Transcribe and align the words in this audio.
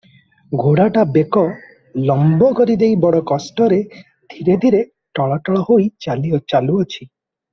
ଘୋଡ଼ାଟା 0.59 1.01
ବେକ 1.17 1.41
ଲମ୍ବ 2.07 2.47
କରିଦେଇ 2.61 2.95
ବଡ଼ 3.03 3.21
କଷ୍ଟରେ 3.33 3.79
ଧୀରେ 4.35 4.57
ଧୀରେ 4.65 4.81
ଟଳଟଳହୋଇ 5.19 5.89
ଚାଲୁଅଛି। 6.07 7.09